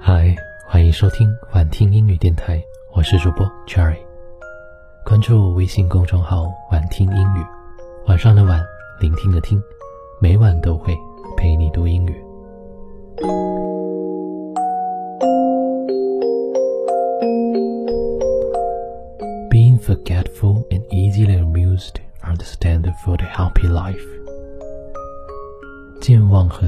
[0.00, 0.34] 嗨，
[0.66, 2.62] 欢迎收听晚听英语电台，
[2.94, 3.98] 我是主播 Cherry。
[5.04, 7.44] 关注微信公众号“晚听英语”，
[8.08, 8.64] 晚上的晚，
[8.98, 9.62] 聆听的听，
[10.20, 10.98] 每晚都会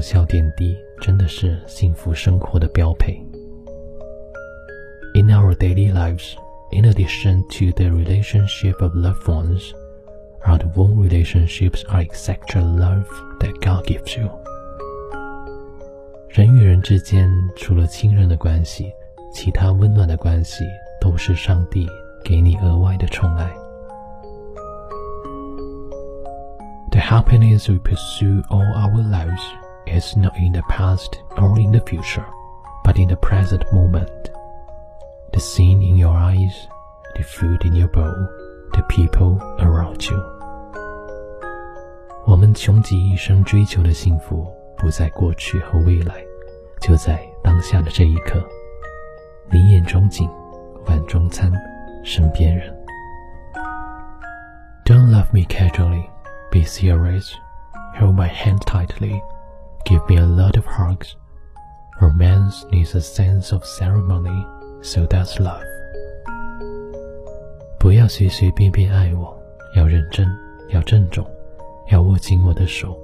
[0.00, 3.12] 小点滴真的是幸福生活的标配。
[5.14, 6.34] In our daily lives,
[6.72, 9.72] in addition to the relationship of loved ones,
[10.46, 13.04] our own relationships are exactly love
[13.40, 14.30] that God gives you.
[16.30, 18.90] 人与人之间，除了亲人的关系，
[19.34, 20.64] 其他温暖的关系
[21.00, 21.86] 都是上帝
[22.24, 23.46] 给你额外的宠爱。
[26.92, 29.42] The happiness we pursue all our lives
[29.90, 32.24] is not in the past or in the future,
[32.84, 34.30] but in the present moment.
[35.32, 36.68] The scene in your eyes,
[37.14, 38.14] the food in your bowl,
[38.72, 40.22] the people around you.
[42.26, 44.46] 我们穷极一生追求的幸福，
[44.76, 46.16] 不在过去和未来，
[46.80, 48.42] 就在当下的这一刻。
[49.50, 50.28] 你眼中景，
[50.86, 51.52] 碗中餐，
[52.02, 52.74] 身边人。
[54.84, 56.08] Don't love me casually,
[56.50, 57.32] be serious.
[57.98, 59.20] Hold my hand tightly,
[59.84, 61.16] give me a lot of hugs.
[62.00, 64.46] Romance needs a sense of ceremony,
[64.82, 65.62] so does love.
[67.78, 69.36] 不要随随便便爱我，
[69.74, 70.26] 要认真，
[70.70, 71.24] 要郑重，
[71.90, 72.98] 要握紧我的手，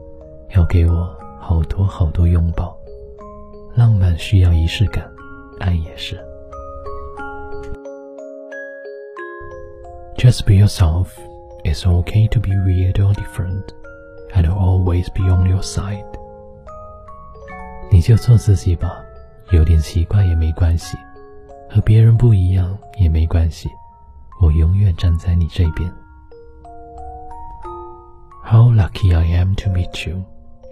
[0.50, 2.76] 要给我好多好多拥抱。
[3.74, 5.10] 浪漫需要仪式感，
[5.60, 6.16] 爱也是。
[10.16, 11.06] Just be yourself.
[11.64, 13.64] It's okay to be weird or different,
[14.34, 16.05] and I'll always be on your side.
[17.97, 19.03] 你就做自己吧，
[19.49, 20.95] 有点奇怪也没关系，
[21.67, 23.67] 和别人不一样也没关系，
[24.39, 25.91] 我永远站在你这边。
[28.43, 30.23] How lucky I am to meet you,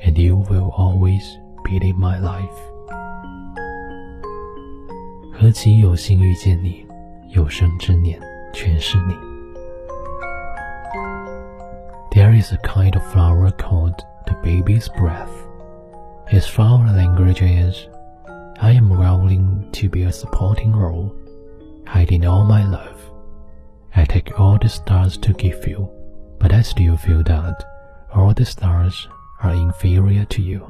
[0.04, 1.24] and you will always
[1.64, 2.46] be in my life.
[5.34, 6.86] 何其有幸遇见你，
[7.30, 8.22] 有生之年
[8.54, 9.16] 全是你。
[12.12, 13.98] There is a kind of flower called
[14.28, 15.32] the baby's breath.
[16.31, 17.89] Its flower language is,
[18.61, 21.13] I am willing to be a supporting role,
[21.87, 22.99] hiding all my love.
[23.95, 25.89] I take all the stars to give you,
[26.39, 27.65] but I still feel that
[28.15, 29.09] all the stars
[29.43, 30.63] are inferior to you.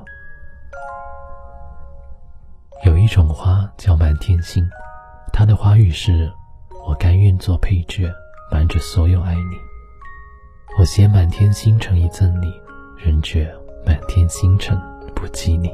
[2.85, 4.67] 有一种花叫满天星，
[5.33, 6.33] 它的花语是：
[6.87, 8.11] 我甘愿做配角，
[8.51, 9.57] 瞒着所有爱你。
[10.79, 12.47] 我携满天星辰一赠你，
[12.97, 13.55] 仍觉
[13.85, 14.81] 满天星辰
[15.25, 15.71] 不及你。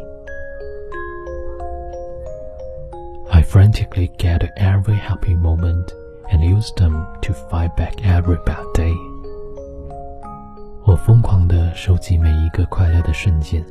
[3.30, 5.92] I frantically gather every happy moment
[6.30, 8.94] and use them to fight back every bad day。
[10.84, 13.64] 我疯狂地收集每一个快乐的瞬间，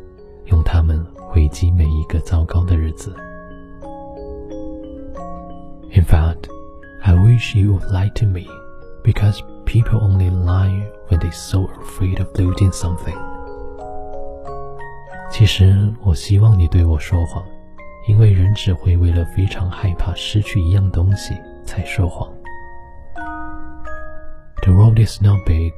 [0.46, 3.16] 用它们回击每一个糟糕的日子。
[5.94, 6.50] In fact,
[7.04, 8.46] I wish you would lie to me,
[9.04, 13.16] because people only lie when they're so afraid of losing something.
[15.41, 17.43] 其实我希望你对我说谎，
[18.07, 21.35] 因为人只会为了非常害怕失去一样东西
[21.65, 22.31] 才说谎。
[24.61, 25.73] The world is not big.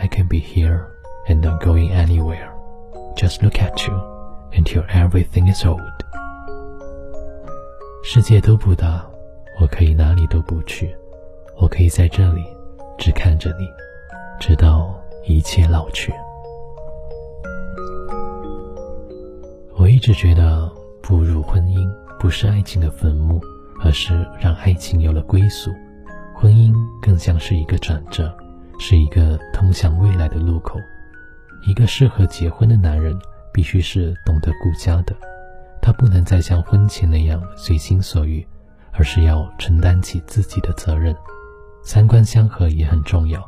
[0.00, 0.86] I can be here
[1.26, 2.48] and not going anywhere.
[3.14, 3.94] Just look at you
[4.52, 5.82] until everything is old.
[8.02, 9.04] 世界都不大，
[9.60, 10.96] 我可以哪里都不去，
[11.58, 12.42] 我可以在这里
[12.96, 13.68] 只看着你，
[14.40, 16.10] 直到一切老去。
[19.94, 20.68] 一直觉得，
[21.00, 21.88] 步入婚姻
[22.18, 23.40] 不是爱情的坟墓，
[23.80, 25.70] 而是让爱情有了归宿。
[26.34, 28.36] 婚姻更像是一个转折，
[28.76, 30.80] 是一个通向未来的路口。
[31.64, 33.16] 一个适合结婚的男人，
[33.52, 35.14] 必须是懂得顾家的，
[35.80, 38.44] 他不能再像婚前那样随心所欲，
[38.90, 41.14] 而是要承担起自己的责任。
[41.84, 43.40] 三观相合也很重要，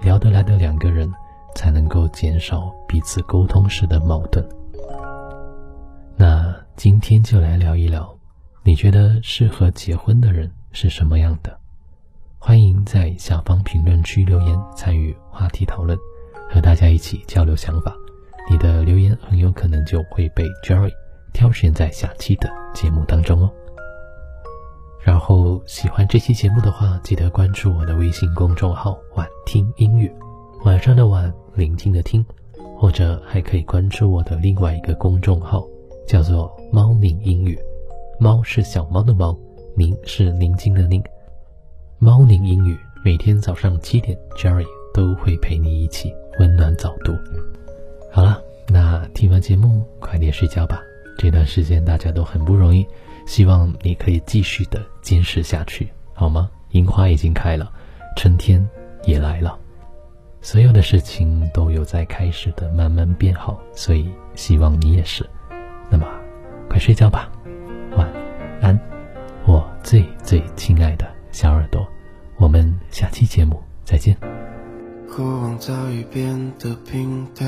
[0.00, 1.12] 聊得来的两个人，
[1.54, 4.42] 才能够减少彼此沟通时的矛盾。
[6.82, 8.12] 今天就来聊一聊，
[8.64, 11.56] 你觉得适合结婚的人是什么样的？
[12.40, 15.96] 欢迎在下方评论区留言参与话题讨论，
[16.50, 17.94] 和大家一起交流想法。
[18.50, 20.90] 你的留言很有可能就会被 Jerry
[21.32, 23.52] 挑选在下期的节目当中哦。
[25.04, 30.12] 然后喜欢这期节目的话，记得关注我的微信公众号“晚听音乐”，
[30.66, 32.26] 晚上的晚，聆听的听。
[32.76, 35.64] 或者还可以关注我的另外一个公众号，
[36.06, 37.58] 叫做“猫宁英语”。
[38.18, 39.36] 猫是小猫的猫，
[39.76, 41.02] 宁是宁静的宁。
[41.98, 47.12] 猫宁英语每天早上七点，Jerry 都会陪你一起温暖早读。
[48.12, 50.82] 好了，那听完节目快点睡觉吧。
[51.18, 52.86] 这段时间大家都很不容易，
[53.26, 56.50] 希望你可以继续的坚持下去，好吗？
[56.70, 57.70] 樱花已经开了，
[58.16, 58.66] 春天
[59.04, 59.58] 也来了。
[60.40, 65.24] 所有的事情都有在开始的慢慢变好，所以希望你也是。
[65.92, 66.06] 那么，
[66.70, 67.30] 快睡觉吧，
[67.98, 68.08] 晚
[68.62, 68.80] 安，
[69.44, 71.86] 我最最亲爱的小耳朵。
[72.38, 74.16] 我们下期节目再见。
[75.14, 77.46] 过往早已变得平淡，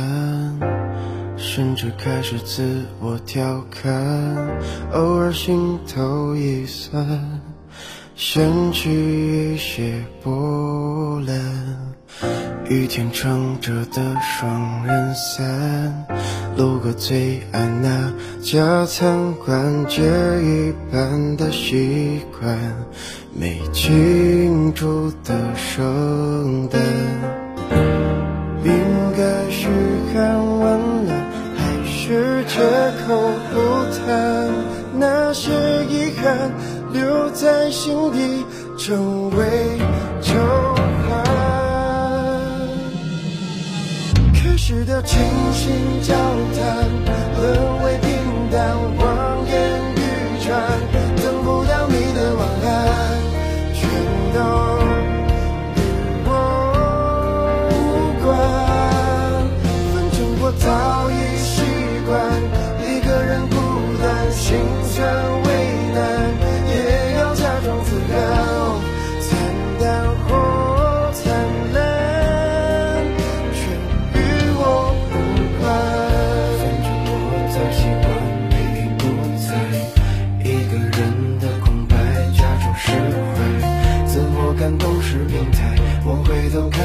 [1.39, 3.91] 甚至开始自我调侃，
[4.93, 7.41] 偶尔心头一酸，
[8.15, 11.35] 掀起一些波澜。
[12.69, 16.07] 雨天撑着的双人伞，
[16.57, 20.03] 路过最爱那家餐馆，这
[20.41, 22.57] 一半的习惯，
[23.33, 26.81] 没庆祝的圣诞，
[28.63, 28.73] 应
[29.17, 29.69] 该是
[30.13, 32.61] 看完了，还是借
[33.07, 33.57] 口不
[34.07, 34.49] 谈
[34.97, 35.51] 那些
[35.87, 36.53] 遗憾，
[36.93, 38.45] 留在心底
[38.79, 39.79] 成为
[40.21, 40.33] 旧
[41.09, 41.44] 患。
[44.67, 45.21] 时的倾
[45.53, 46.15] 心交
[46.57, 46.89] 谈，
[47.37, 49.53] 沦为平淡，望眼
[49.95, 50.81] 欲穿，
[51.23, 52.73] 等不到你的晚安，
[53.75, 53.87] 全
[54.33, 54.74] 都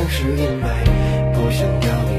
[0.09, 0.65] 是阴霾，
[1.31, 2.18] 不想要你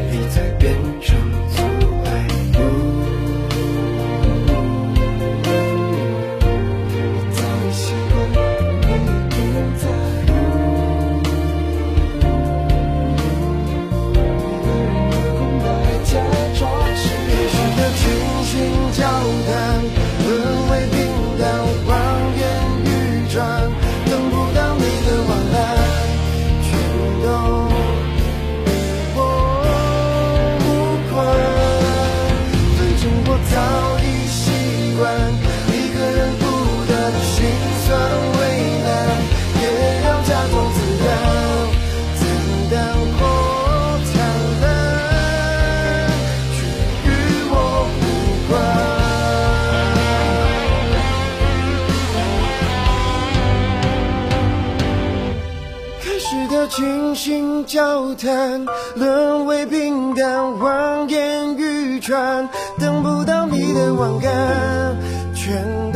[58.21, 62.47] 谈，沦为平淡，望眼欲穿，
[62.79, 64.97] 等不到你的晚安，
[65.35, 65.90] 全。